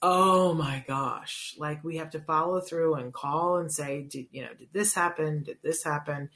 [0.01, 1.55] Oh my gosh.
[1.57, 4.93] Like we have to follow through and call and say, did, you know, did this
[4.93, 5.43] happen?
[5.43, 6.29] Did this happen?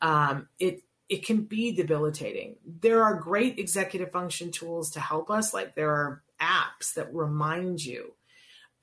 [0.00, 2.56] Um, it, it can be debilitating.
[2.64, 5.52] There are great executive function tools to help us.
[5.52, 8.14] Like there are apps that remind you,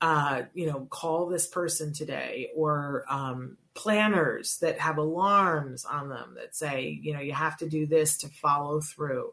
[0.00, 6.34] uh, you know, call this person today or, um, planners that have alarms on them
[6.36, 9.32] that say, you know, you have to do this to follow through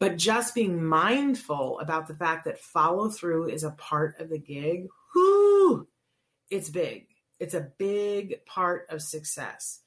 [0.00, 4.38] but just being mindful about the fact that follow through is a part of the
[4.38, 5.86] gig, whoo,
[6.48, 7.06] it's big.
[7.38, 9.80] It's a big part of success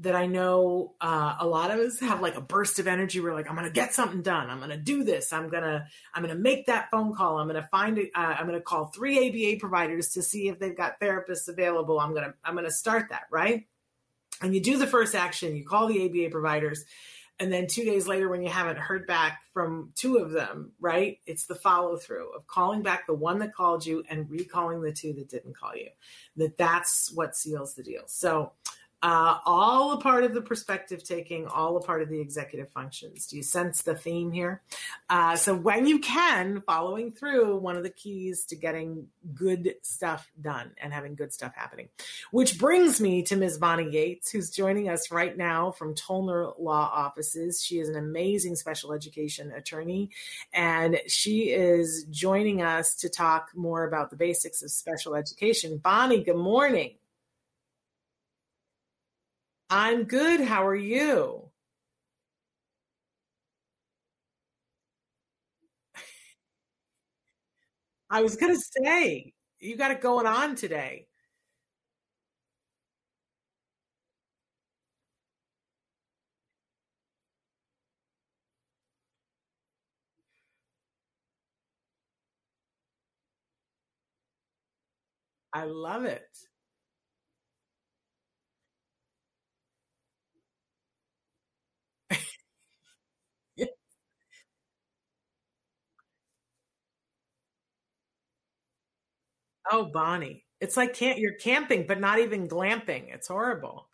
[0.00, 3.20] that I know uh, a lot of us have like a burst of energy.
[3.20, 4.48] We're like, I'm going to get something done.
[4.48, 5.32] I'm going to do this.
[5.32, 7.38] I'm going to, I'm going to make that phone call.
[7.38, 7.98] I'm going to find.
[7.98, 12.00] Uh, I'm going to call three ABA providers to see if they've got therapists available.
[12.00, 13.24] I'm going to, I'm going to start that.
[13.30, 13.66] Right.
[14.42, 16.84] And you do the first action, you call the ABA providers
[17.40, 21.18] and then two days later when you haven't heard back from two of them right
[21.26, 24.92] it's the follow through of calling back the one that called you and recalling the
[24.92, 25.88] two that didn't call you
[26.36, 28.52] that that's what seals the deal so
[29.02, 33.26] uh, all a part of the perspective taking, all a part of the executive functions.
[33.26, 34.60] Do you sense the theme here?
[35.08, 40.30] Uh, so, when you can, following through, one of the keys to getting good stuff
[40.40, 41.88] done and having good stuff happening.
[42.30, 43.56] Which brings me to Ms.
[43.56, 47.64] Bonnie Yates, who's joining us right now from Tollner Law Offices.
[47.64, 50.10] She is an amazing special education attorney,
[50.52, 55.78] and she is joining us to talk more about the basics of special education.
[55.78, 56.96] Bonnie, good morning.
[59.70, 60.40] I'm good.
[60.40, 61.50] How are you?
[68.10, 71.06] I was going to say, you got it going on today.
[85.52, 86.26] I love it.
[99.70, 100.44] Oh, Bonnie.
[100.60, 103.12] It's like can't you're camping, but not even glamping.
[103.14, 103.88] It's horrible.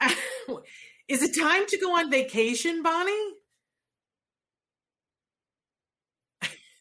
[1.08, 3.32] Is it time to go on vacation, Bonnie?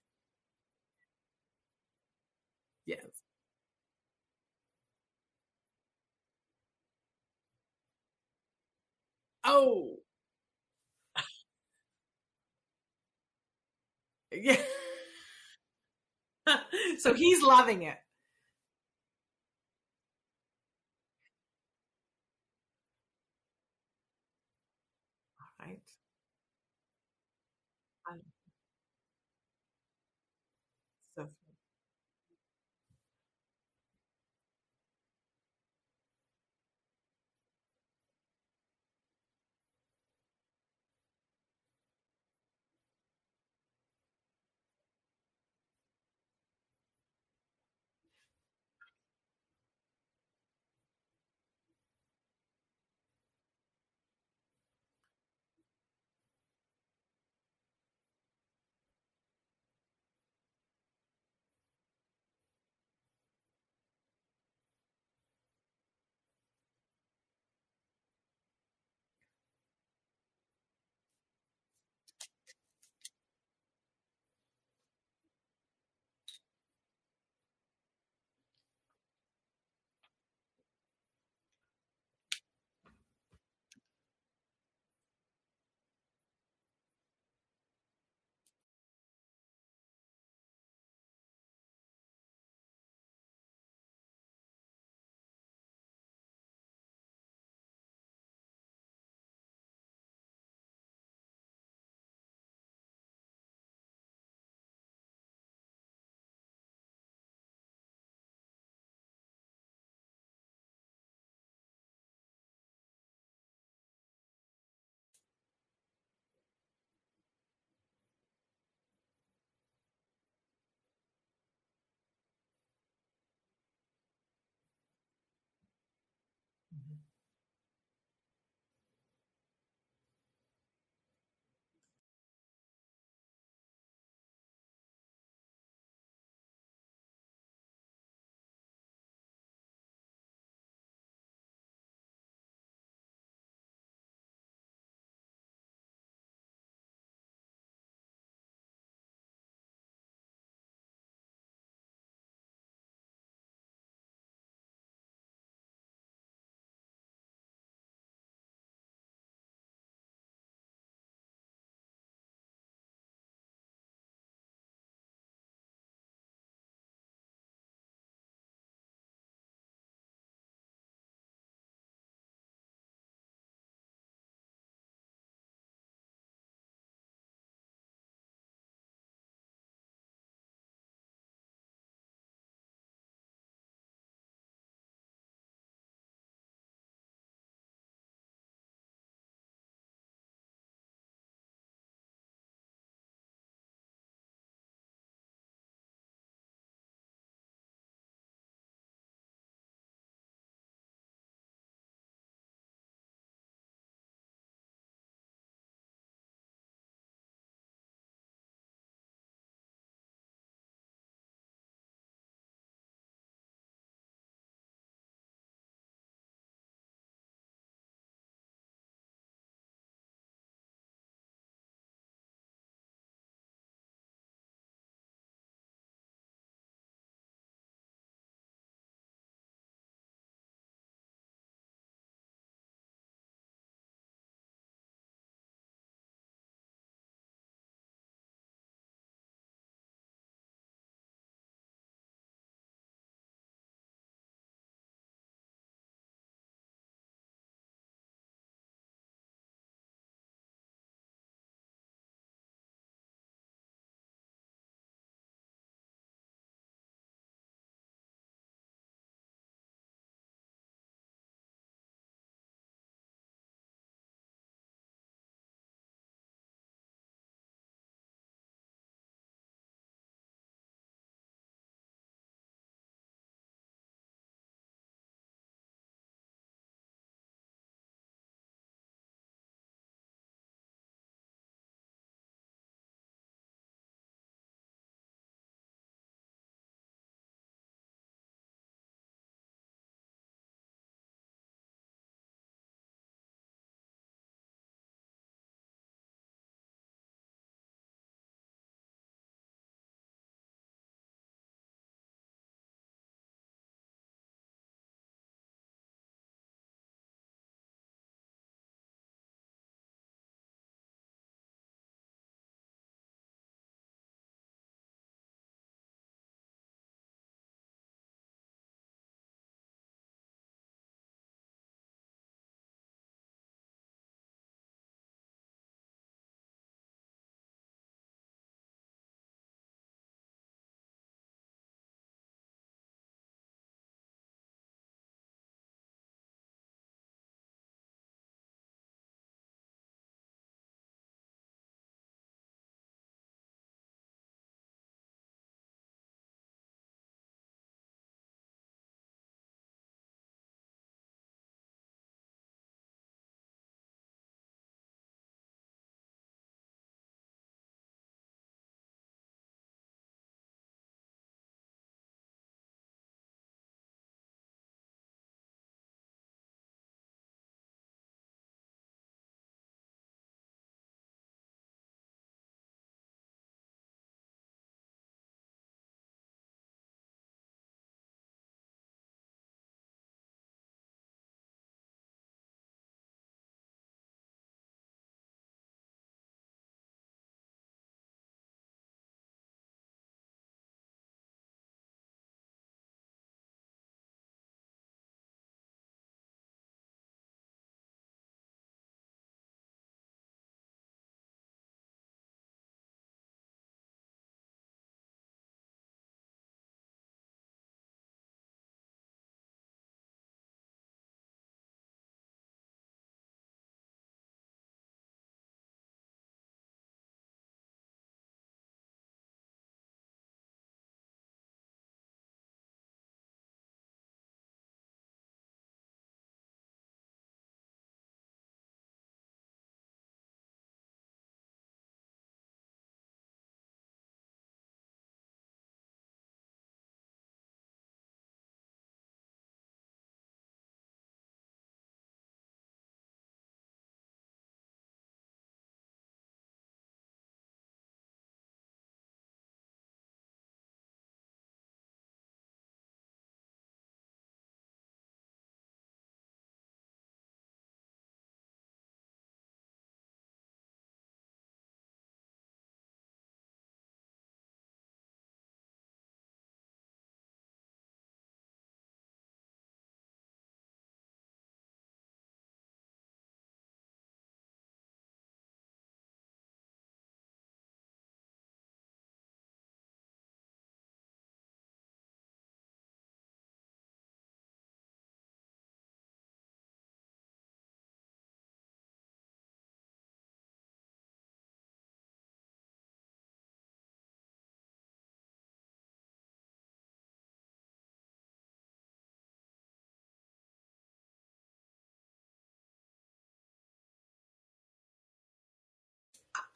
[2.87, 3.21] Yes.
[9.43, 9.97] Oh,
[14.43, 14.57] yeah.
[16.99, 17.97] So he's loving it,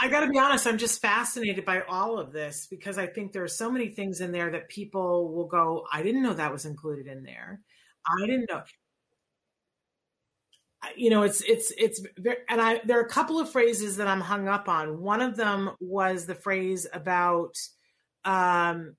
[0.01, 3.31] I got to be honest, I'm just fascinated by all of this because I think
[3.31, 6.51] there are so many things in there that people will go, I didn't know that
[6.51, 7.61] was included in there.
[8.07, 8.63] I didn't know.
[10.95, 12.01] You know, it's it's it's
[12.49, 14.99] and I there are a couple of phrases that I'm hung up on.
[14.99, 17.55] One of them was the phrase about
[18.25, 18.95] um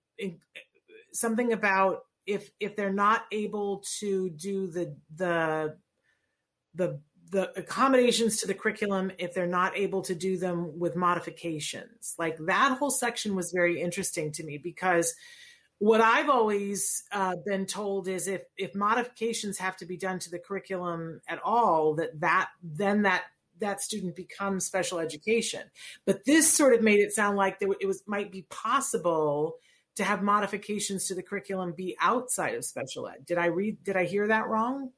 [1.12, 5.76] something about if if they're not able to do the the
[6.76, 7.00] the
[7.32, 12.14] the accommodations to the curriculum if they're not able to do them with modifications.
[12.18, 15.14] Like that whole section was very interesting to me because
[15.78, 20.30] what I've always uh, been told is if if modifications have to be done to
[20.30, 23.24] the curriculum at all, that that then that
[23.60, 25.62] that student becomes special education.
[26.04, 29.56] But this sort of made it sound like there, it was might be possible
[29.96, 33.24] to have modifications to the curriculum be outside of special ed.
[33.26, 33.82] Did I read?
[33.82, 34.90] Did I hear that wrong?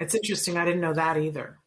[0.00, 0.56] It's interesting.
[0.56, 1.58] I didn't know that either.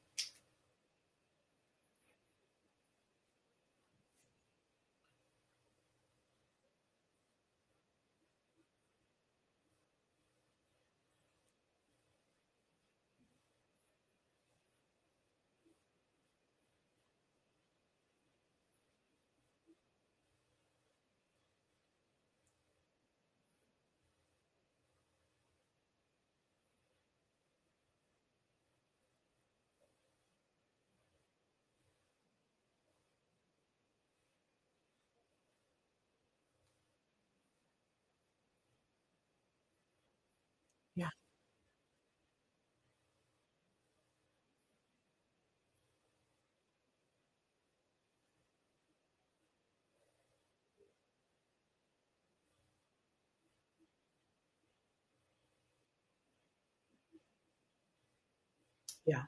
[40.96, 41.10] Yeah.
[59.06, 59.24] Yeah.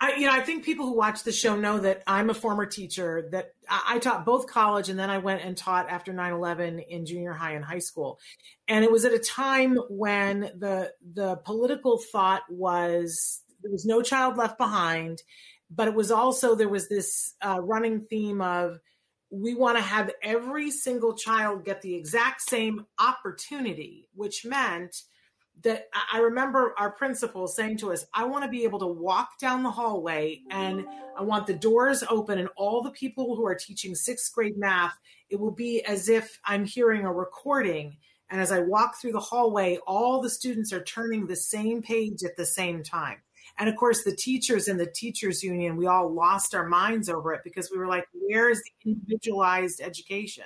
[0.00, 2.66] I, you know, I think people who watch the show know that I'm a former
[2.66, 6.32] teacher, that I, I taught both college and then I went and taught after 9
[6.32, 8.18] 11 in junior high and high school.
[8.68, 14.02] And it was at a time when the, the political thought was there was no
[14.02, 15.22] child left behind,
[15.70, 18.78] but it was also, there was this uh, running theme of
[19.30, 25.02] we want to have every single child get the exact same opportunity, which meant
[25.62, 29.38] that I remember our principal saying to us, I want to be able to walk
[29.38, 30.84] down the hallway and
[31.16, 34.94] I want the doors open and all the people who are teaching sixth grade math,
[35.30, 37.96] it will be as if I'm hearing a recording.
[38.30, 42.24] And as I walk through the hallway, all the students are turning the same page
[42.24, 43.18] at the same time.
[43.58, 47.32] And of course, the teachers in the teachers union, we all lost our minds over
[47.32, 50.44] it because we were like, where is the individualized education?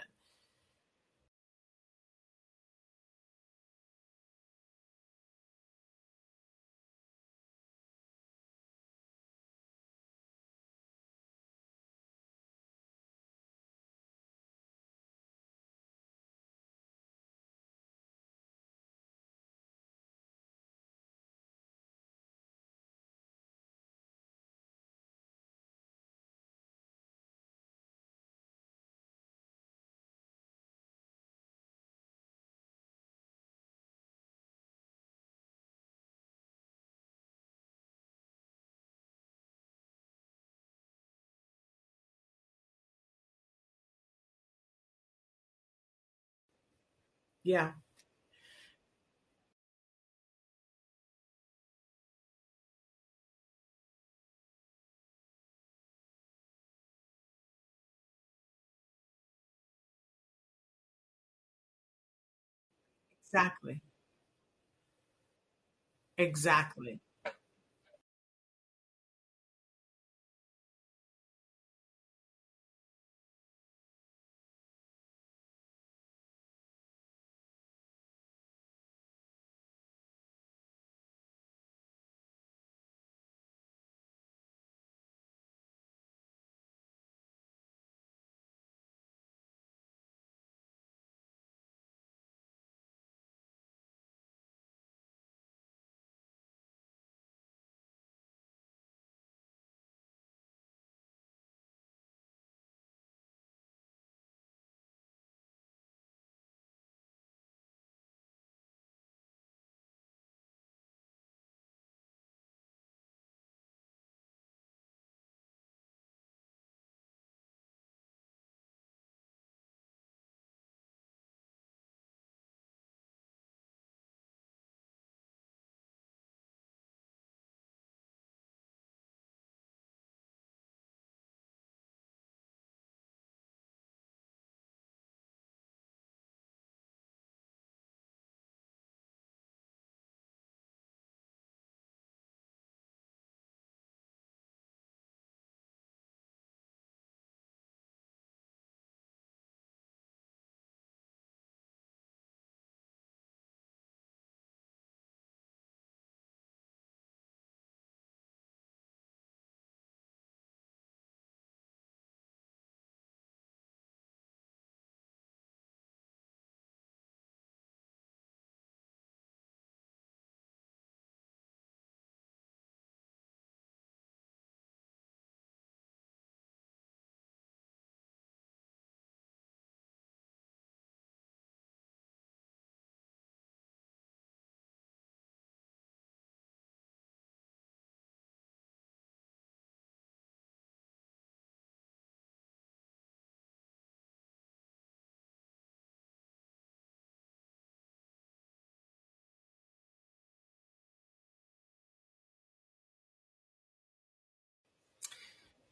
[47.44, 47.72] Yeah.
[63.24, 63.80] Exactly.
[66.18, 67.00] Exactly.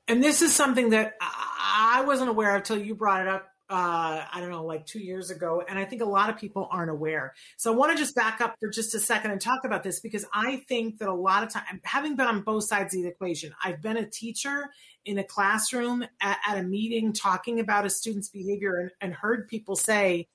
[0.09, 3.49] And this is something that I wasn't aware of until you brought it up.
[3.69, 5.61] Uh, I don't know, like two years ago.
[5.69, 7.35] And I think a lot of people aren't aware.
[7.57, 9.99] So I want to just back up for just a second and talk about this
[9.99, 13.09] because I think that a lot of time, having been on both sides of the
[13.09, 14.67] equation, I've been a teacher
[15.05, 19.49] in a classroom at, at a meeting talking about a student's behavior and, and heard
[19.49, 20.29] people say,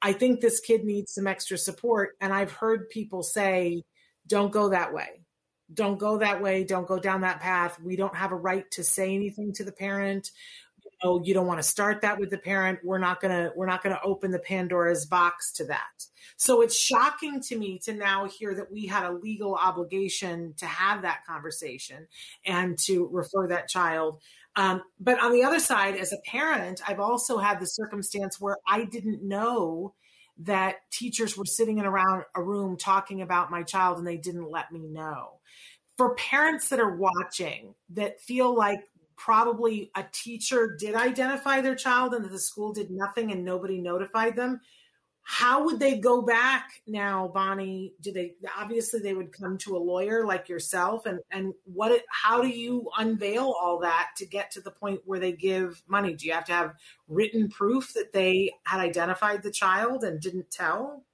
[0.00, 2.10] I think this kid needs some extra support.
[2.20, 3.82] And I've heard people say,
[4.28, 5.24] don't go that way
[5.72, 7.80] don't go that way don't go down that path.
[7.80, 10.30] We don't have a right to say anything to the parent.
[10.84, 12.80] You know you don't want to start that with the parent.
[12.82, 16.06] We're not going to we're not going to open the pandora's box to that.
[16.36, 20.66] So it's shocking to me to now hear that we had a legal obligation to
[20.66, 22.06] have that conversation
[22.46, 24.20] and to refer that child.
[24.56, 28.56] Um, but on the other side as a parent i've also had the circumstance where
[28.66, 29.94] i didn't know
[30.38, 34.50] that teachers were sitting in around a room talking about my child and they didn't
[34.50, 35.40] let me know.
[35.96, 38.80] For parents that are watching that feel like
[39.16, 43.80] probably a teacher did identify their child and that the school did nothing and nobody
[43.80, 44.60] notified them
[45.30, 47.92] how would they go back now bonnie?
[48.00, 52.40] Do they obviously they would come to a lawyer like yourself and and what how
[52.40, 56.14] do you unveil all that to get to the point where they give money?
[56.14, 56.74] Do you have to have
[57.08, 61.04] written proof that they had identified the child and didn't tell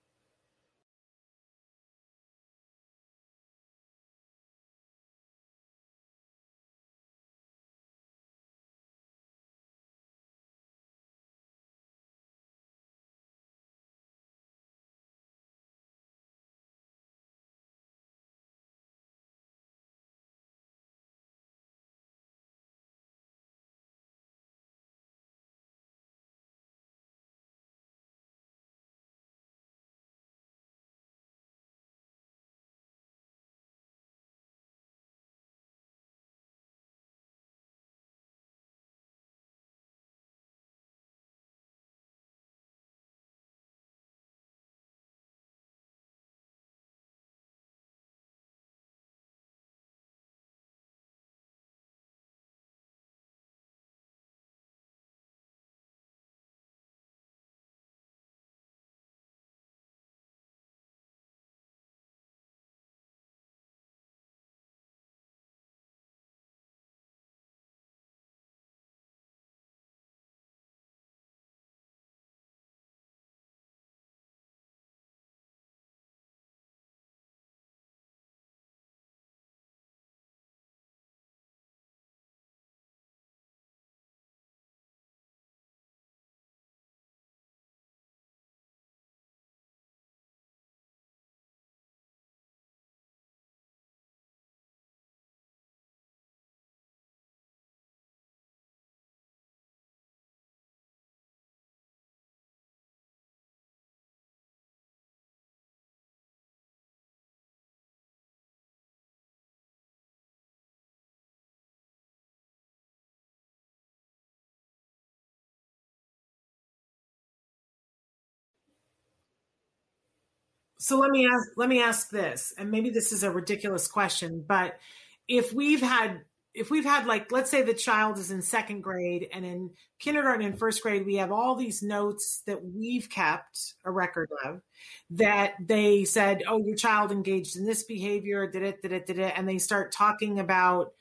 [120.84, 124.44] So let me ask let me ask this, and maybe this is a ridiculous question,
[124.46, 124.78] but
[125.26, 126.20] if we've had
[126.52, 130.44] if we've had like let's say the child is in second grade and in kindergarten
[130.44, 134.60] and first grade we have all these notes that we've kept a record of
[135.08, 139.18] that they said oh your child engaged in this behavior did it did it did
[139.18, 140.92] it and they start talking about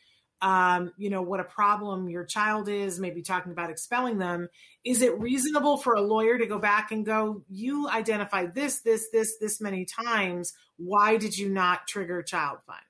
[0.44, 4.50] um, you know what a problem your child is maybe talking about expelling them.
[4.84, 9.08] Is it reasonable for a lawyer to go back and go you identified this this
[9.12, 10.54] this this many times.
[10.76, 12.82] Why did you not trigger child find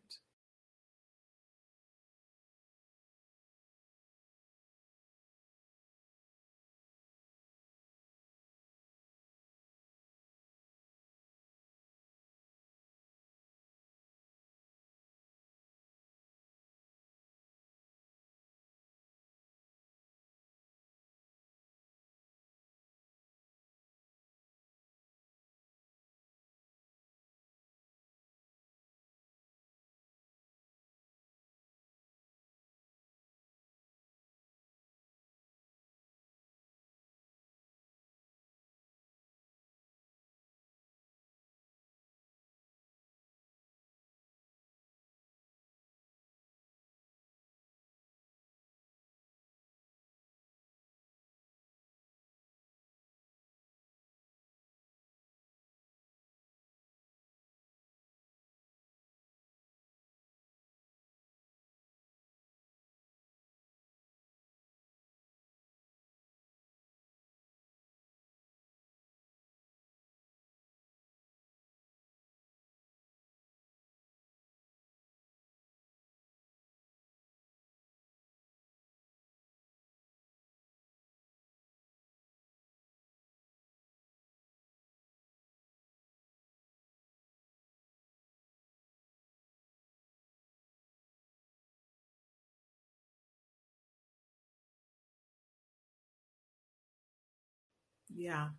[98.16, 98.50] Yeah.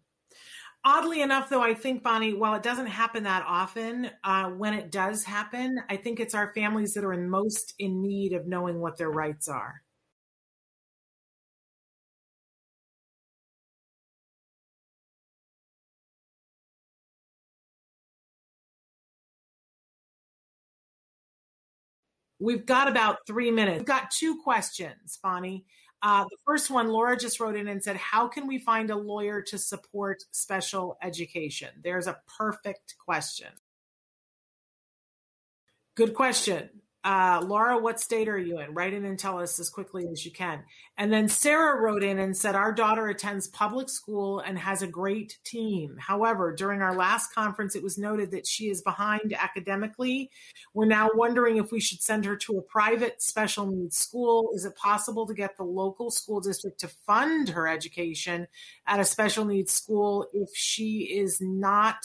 [0.84, 4.90] Oddly enough, though, I think, Bonnie, while it doesn't happen that often, uh, when it
[4.90, 8.80] does happen, I think it's our families that are in most in need of knowing
[8.80, 9.82] what their rights are.
[22.38, 23.78] We've got about three minutes.
[23.78, 25.64] We've got two questions, Bonnie.
[26.05, 28.96] Uh, the first one, Laura just wrote in and said, How can we find a
[28.96, 31.70] lawyer to support special education?
[31.82, 33.48] There's a perfect question.
[35.96, 36.68] Good question
[37.05, 38.72] uh, Laura, what state are you in?
[38.72, 40.62] Write in and tell us as quickly as you can.
[40.96, 44.86] And then Sarah wrote in and said, Our daughter attends public school and has a
[44.86, 45.98] great team.
[45.98, 50.30] However, during our last conference, it was noted that she is behind academically.
[50.72, 54.48] We're now wondering if we should send her to a private special needs school.
[54.55, 58.46] Is it possible to get the local school district to fund her education
[58.86, 61.96] at a special needs school if she is not?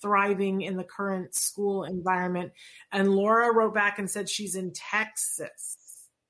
[0.00, 2.52] Thriving in the current school environment.
[2.92, 5.76] And Laura wrote back and said she's in Texas.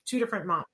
[0.07, 0.67] Two different moms.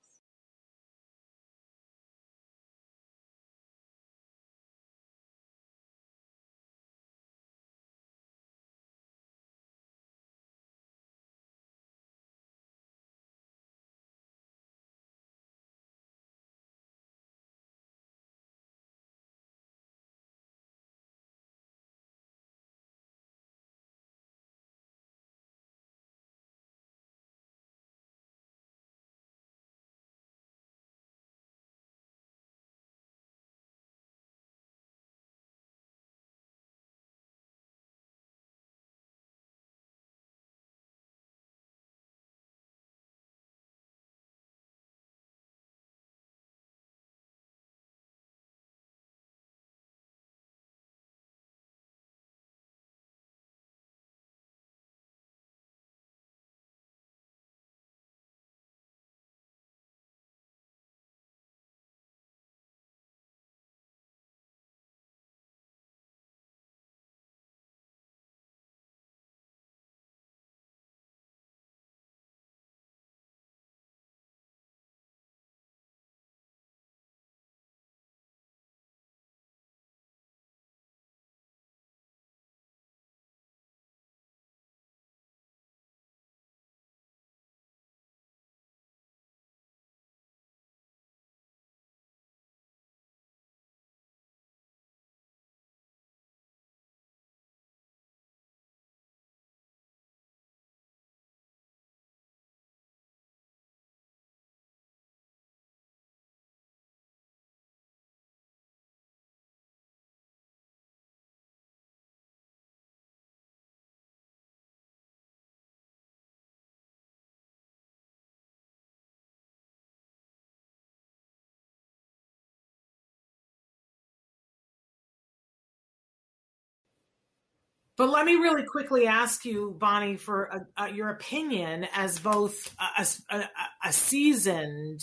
[127.97, 133.49] But let me really quickly ask you, Bonnie, for your opinion as both a, a,
[133.85, 134.99] a seasoned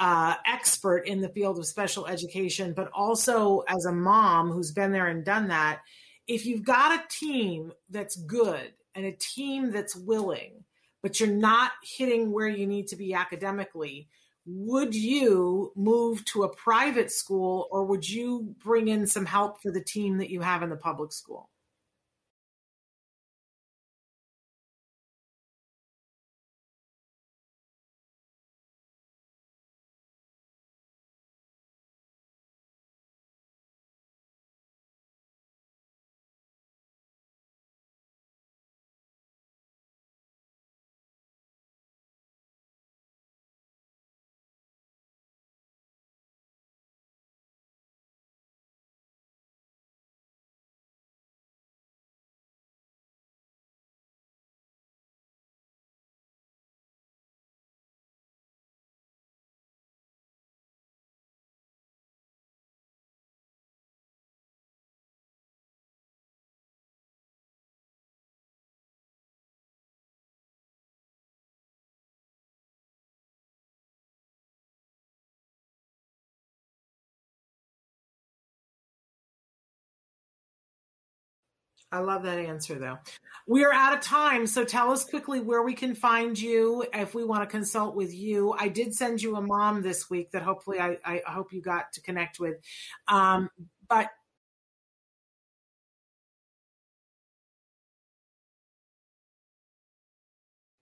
[0.00, 4.90] uh, expert in the field of special education, but also as a mom who's been
[4.90, 5.80] there and done that.
[6.26, 10.64] If you've got a team that's good and a team that's willing,
[11.02, 14.08] but you're not hitting where you need to be academically,
[14.46, 19.70] would you move to a private school or would you bring in some help for
[19.70, 21.48] the team that you have in the public school?
[81.94, 82.98] I love that answer, though.
[83.46, 87.14] We are out of time, so tell us quickly where we can find you if
[87.14, 88.52] we want to consult with you.
[88.58, 91.92] I did send you a mom this week that hopefully I, I hope you got
[91.92, 92.56] to connect with.
[93.06, 93.48] Um,
[93.88, 94.08] but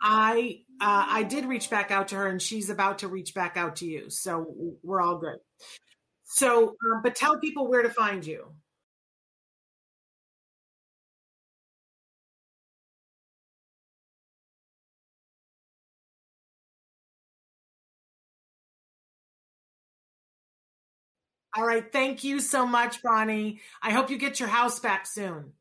[0.01, 3.59] I uh, I did reach back out to her, and she's about to reach back
[3.59, 4.09] out to you.
[4.09, 4.47] So
[4.83, 5.37] we're all good.
[6.25, 8.47] So, uh, but tell people where to find you.
[21.55, 21.91] All right.
[21.93, 23.61] Thank you so much, Bonnie.
[23.83, 25.53] I hope you get your house back soon.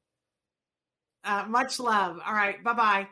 [1.23, 2.19] Uh, much love.
[2.25, 2.63] All right.
[2.63, 3.07] Bye bye.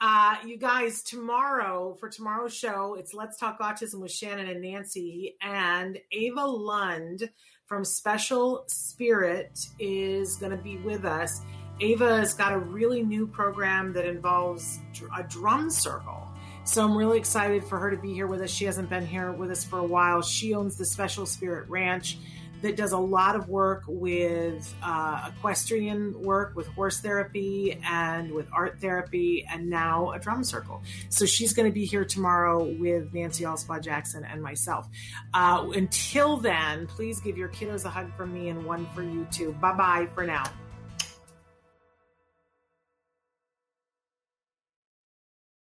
[0.00, 5.36] Uh, you guys, tomorrow for tomorrow's show, it's Let's Talk Autism with Shannon and Nancy,
[5.42, 7.28] and Ava Lund
[7.66, 11.42] from Special Spirit is going to be with us.
[11.80, 14.78] Ava has got a really new program that involves
[15.16, 16.29] a drum circle.
[16.70, 18.48] So I'm really excited for her to be here with us.
[18.48, 20.22] She hasn't been here with us for a while.
[20.22, 22.16] She owns the Special Spirit Ranch
[22.62, 28.46] that does a lot of work with uh, equestrian work, with horse therapy, and with
[28.52, 30.80] art therapy, and now a drum circle.
[31.08, 34.88] So she's going to be here tomorrow with Nancy Allspaw Jackson and myself.
[35.34, 39.26] Uh, until then, please give your kiddos a hug from me and one for you
[39.32, 39.56] too.
[39.60, 40.44] Bye bye for now.